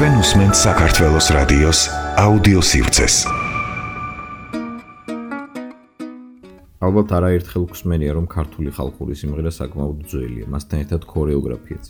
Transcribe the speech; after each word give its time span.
თქვენ 0.00 0.16
უსმენთ 0.16 0.56
საქართველოს 0.56 1.26
რადიოს 1.36 1.80
აუდიო 2.24 2.60
სივრცეს. 2.64 3.14
ალბათ 6.80 7.08
არაერთხელ 7.20 7.64
გსმენია 7.68 8.16
რომ 8.16 8.24
ქართული 8.24 8.72
ხალხური 8.72 9.12
სიმღერა 9.12 9.52
საკმაოდ 9.52 9.98
ძველია, 10.08 10.48
მასთან 10.48 10.78
ერთად 10.88 11.04
ქორეოგრაფიაც. 11.04 11.84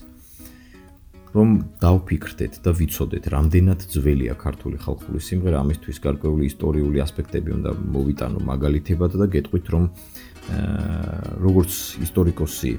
რომ 1.39 1.49
დავფიქრდეთ 1.79 2.55
და 2.67 2.71
ვიცოდეთ, 2.75 3.25
რამდენად 3.31 3.81
ძველია 3.95 4.35
ქართული 4.35 4.77
ხალხური 4.83 5.21
სიმღერა, 5.23 5.63
ამისთვის 5.63 5.97
გარკვეული 6.03 6.45
ისტორიული 6.51 6.99
ასპექტები 7.07 7.51
უნდა 7.63 7.71
მოვიტანო 7.95 8.39
მაგალითებად 8.43 9.11
და 9.23 9.27
გეტყვით 9.39 9.67
რომ 9.71 9.85
როგორც 11.47 11.73
ისტორიკოსი 12.03 12.73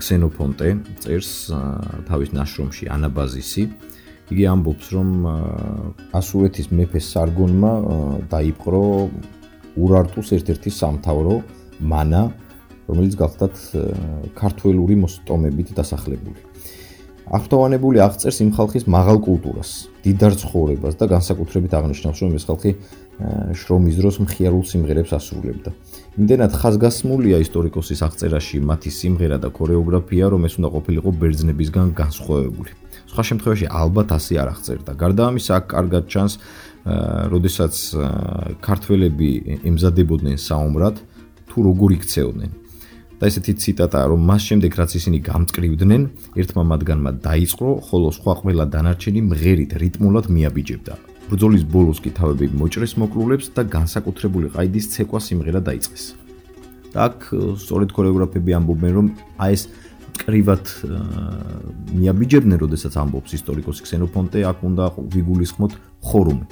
ქსენოფონტე 0.00 0.68
წერს 1.04 1.52
თავის 2.08 2.32
ნაშრომში 2.32 2.88
ანაბაზისი 2.88 3.92
იგი 4.30 4.44
ამბობს 4.52 4.86
რომ 4.94 5.08
ასურეთის 6.20 6.70
მეფე 6.70 7.00
სარგონმა 7.08 7.72
დაიპყრო 8.30 8.84
ურარტუს 9.82 10.32
ერთ-ერთი 10.38 10.70
სამთავრო 10.78 11.34
მანა 11.92 12.22
რომელიც 12.86 13.14
გახლდათ 13.18 13.56
ქართველური 14.38 14.94
მოსტომებით 15.02 15.74
დასახლებული 15.74 16.52
აღფრთოვანებული 17.32 18.00
აღწერს 18.02 18.38
იმ 18.42 18.50
ხალხის 18.52 18.84
მაღალ 18.92 19.18
კულტურას, 19.22 19.70
დიდარ 20.04 20.34
ცხოვრებას 20.42 20.98
და 20.98 21.06
განსაკუთრებით 21.12 21.72
აღნიშნავს, 21.78 22.18
რომ 22.18 22.32
ეს 22.36 22.44
ხალხი 22.50 22.72
შრომის 23.62 23.96
დროს 24.02 24.16
მხიარულ 24.26 24.64
სიმღერებს 24.66 25.14
ასრულებდა. 25.16 25.70
იმდენად 26.18 26.52
ხაზგასმულია 26.60 27.38
ისტორიკოსის 27.46 28.00
აღწერაში 28.04 28.60
მათი 28.66 28.90
სიმღერა 28.90 29.38
და 29.38 29.48
ქორეოგრაფია, 29.54 30.26
რომ 30.34 30.44
ეს 30.50 30.58
უნდა 30.58 30.68
ყოფილიყო 30.76 31.10
ბერძნებისგან 31.22 31.88
განსხვავებული. 31.94 32.81
სხვა 33.12 33.22
შემთხვევაში 33.28 33.66
ალბათ 33.68 34.08
ასე 34.16 34.34
არ 34.40 34.48
აღწერდა. 34.56 34.92
გარდა 34.96 35.22
ამისა, 35.28 35.56
კარგად 35.68 36.04
ჩანს, 36.08 36.32
როდესაც 37.28 37.74
ქართველები 38.64 39.30
ემზადებოდნენ 39.68 40.36
საომრად, 40.40 40.96
თუ 41.52 41.58
როგორ 41.68 41.90
იქცეოდნენ. 42.00 42.50
და 43.22 43.30
ესეთი 43.30 43.52
ციტატაა, 43.62 44.06
რომ 44.10 44.20
მას 44.26 44.42
შემდეგ 44.50 44.72
რაც 44.82 44.90
ისინი 44.98 45.18
გამწკრივდნენ, 45.22 46.02
ერთმა 46.42 46.62
მათგანმა 46.72 47.10
დაიწყო, 47.22 47.68
ხოლო 47.86 48.08
სხვა 48.18 48.32
ყველა 48.42 48.64
დანარჩენი 48.74 49.20
მღერით 49.30 49.72
რიტმულად 49.78 50.26
მიაბიჯებდა. 50.26 50.94
ბრძოლის 51.30 51.62
ბოლოს 51.70 52.02
კი 52.02 52.10
თავები 52.18 52.50
მოჭრეს 52.50 52.98
მოკლულებს 52.98 53.46
და 53.54 53.62
განსაკუთრებული 53.76 54.46
ყაიდის 54.58 54.86
ცეკვა 54.90 55.20
სიმღერა 55.22 55.60
დაიწყეს. 55.62 56.04
და 56.92 56.98
აქ 57.08 57.18
სწორედ 57.62 57.88
ქორეოგრაფები 57.94 58.50
ამბობენ, 58.58 58.92
რომ 58.98 59.06
აი 59.38 59.52
ეს 59.54 59.62
კრივად 60.20 60.64
მიაბიჯებდნენ, 61.96 62.58
როდესაც 62.62 62.92
ამბობს 63.02 63.30
ისტორიკოსი 63.38 63.80
ქსენოფონტე, 63.86 64.38
აქ 64.50 64.58
უნდა 64.68 64.84
ვიგულისხმოთ 65.12 65.72
ხორუმი. 66.04 66.46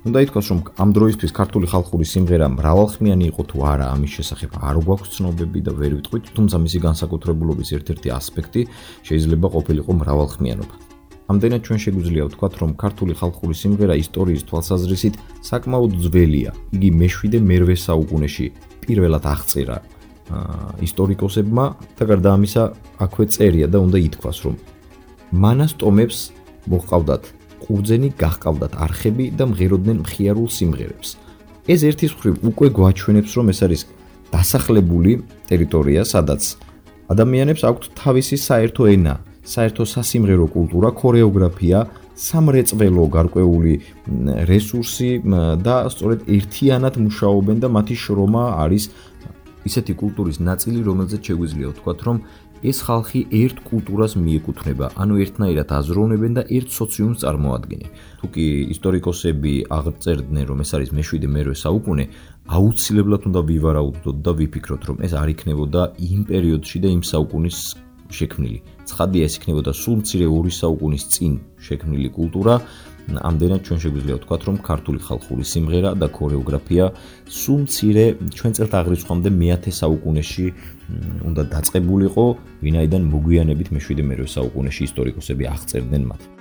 უნდა 0.00 0.18
ითქვას, 0.24 0.46
რომ 0.48 0.60
ამ 0.80 0.90
დროისთვის 0.96 1.32
ქართული 1.36 1.66
ხალხური 1.68 2.06
სიმღერა 2.08 2.46
მრავალხმიანი 2.56 3.24
იყო 3.36 3.42
თუ 3.52 3.56
არა, 3.68 3.86
ამის 3.92 4.10
შესახებ 4.16 4.50
არ 4.56 4.76
გვაქვს 4.80 5.12
ცნობები 5.12 5.60
და 5.60 5.72
ვერ 5.76 5.92
ვიტყვით, 6.00 6.24
თუმცა 6.36 6.56
მისი 6.56 6.78
განსაკუთრებულობის 6.88 7.68
ერთ-ერთი 7.76 8.08
ასპექტი 8.08 8.62
შეიძლება 9.04 9.46
ყოფილიყო 9.52 9.92
მრავალხმიანობა. 10.00 10.74
ამდენად 11.30 11.60
ჩვენ 11.62 11.78
შეგვიძლია 11.84 12.24
ვთქვათ, 12.26 12.54
რომ 12.64 12.70
ქართული 12.80 13.12
ხალხური 13.20 13.54
სიმღერა 13.54 13.94
ისტორიის 14.02 14.42
თვალსაზრისით 14.48 15.14
საკმაოდ 15.46 15.92
ძველია. 16.02 16.50
იგი 16.74 16.90
მე-7 16.96 17.44
მე-8 17.44 17.78
საუკუნეში 17.86 18.46
პირველად 18.88 19.24
აღწერა 19.30 19.76
ისტორიკოსებმა 20.86 21.64
და 21.98 22.04
გარდა 22.06 22.30
ამისა, 22.36 22.64
აქვე 23.04 23.24
წერია 23.34 23.66
და 23.66 23.78
უნდა 23.82 23.98
ითქვას, 24.08 24.38
რომ 24.46 24.54
მანას 25.42 25.72
ტომებს 25.80 26.18
მოყავდათ 26.70 27.22
ყურძენი 27.64 28.08
გახყავდათ 28.20 28.72
არხები 28.84 29.26
და 29.38 29.44
მღეროდნენ 29.50 29.98
მხიარულ 30.04 30.48
სიმღერებს. 30.50 31.08
ეს 31.70 31.80
ერთის 31.86 32.12
მხრივ 32.16 32.34
უკვე 32.50 32.68
გვაჩვენებს, 32.78 33.32
რომ 33.38 33.46
ეს 33.52 33.60
არის 33.66 33.82
დასახლებული 34.34 35.12
ტერიტორია, 35.50 36.02
სადაც 36.06 36.42
ადამიანებს 37.10 37.62
აქვთ 37.68 37.82
თავისი 38.00 38.36
საერთო 38.38 38.82
ენა, 38.94 39.14
საერთო 39.42 39.84
სასიმღერო 39.94 40.46
კულტურა, 40.54 40.88
ქორეოგრაფია, 40.94 41.78
სამრეწველო 42.20 43.04
გარკვეული 43.16 43.74
რესურსი 44.50 45.10
და 45.64 45.76
სწორედ 45.94 46.28
ერთიანად 46.36 46.94
მუშაობენ 47.00 47.56
და 47.64 47.68
მათი 47.76 47.96
შრომა 47.96 48.44
არის 48.64 48.84
ისეთი 49.68 49.92
კულტურის 50.02 50.38
ნაწილი, 50.40 50.78
რომელზეც 50.88 51.20
შეგვიძლია 51.30 51.68
ვთქვათ, 51.72 52.00
რომ 52.06 52.16
ეს 52.60 52.78
ხალხი 52.84 53.20
ერთ 53.32 53.56
კულტურას 53.64 54.12
მიეკუთვნება, 54.20 54.86
ანუ 55.00 55.14
ერთნაირად 55.24 55.68
აზროვნებენ 55.80 56.32
და 56.36 56.42
ერთ 56.44 56.68
სოციუმს 56.76 57.22
წარმოადგენენ. 57.24 57.90
თუკი 58.20 58.46
ისტორიკოსები 58.74 59.54
აღწერდნენ, 59.78 60.44
რომ 60.50 60.58
ეს 60.60 60.70
არის 60.76 60.90
მე-7 60.92 61.24
მე-8 61.34 61.56
საუკუნე, 61.64 62.04
აუცილებლად 62.56 63.22
უნდა 63.28 63.40
ვივარაუდოთ 63.48 64.16
და 64.24 64.32
ვიფიქროთ, 64.40 64.82
რომ 64.88 64.96
ეს 65.06 65.12
არ 65.16 65.28
იქნებოდა 65.34 65.82
იმ 66.04 66.20
პერიოდში 66.28 66.78
და 66.84 66.88
იმ 66.96 67.02
საუკუნის 67.12 67.58
შექმნილი. 68.10 68.58
ცხადია, 68.90 69.22
ეს 69.28 69.34
იქნებოდა 69.38 69.72
სულ 69.82 69.94
მცირე 70.00 70.26
2 70.26 70.50
საუკუნის 70.60 71.04
წინ 71.14 71.32
შექმნილი 71.66 72.08
კულტურა. 72.18 72.54
ამდენად 73.10 73.60
ჩვენ 73.66 73.78
შეგვიძლია 73.82 74.16
ვთქვათ, 74.18 74.42
რომ 74.48 74.56
ქართული 74.62 74.98
ხალხური 75.02 75.44
სიმღერა 75.52 75.90
და 75.98 76.06
ქორეოგრაფია 76.14 76.84
სულ 77.26 77.60
მცირე 77.66 78.04
ჩვენ 78.38 78.52
წერთ 78.56 78.72
აღრიცხვამდე 78.80 79.28
მე-10 79.40 79.74
საუკუნეში 79.82 80.46
უნდა 81.28 81.42
დაწყებულიყო, 81.54 82.24
ვინაიდან 82.64 83.02
მოგვიანებით 83.14 83.68
მე-7 83.74 83.98
მე-8 84.10 84.30
საუკუნეში 84.36 84.82
ისტორიკოსები 84.88 85.44
აღწერდნენ 85.54 86.04
მათ. 86.10 86.39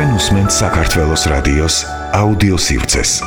Šodien 0.00 0.16
uzsmēķis 0.16 0.60
Sakartvelos 0.62 1.26
radījos 1.28 1.82
audio 2.16 2.56
sirds. 2.56 3.18